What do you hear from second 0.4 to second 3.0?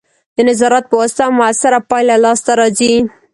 نظارت په واسطه مؤثره پایله لاسته راځي.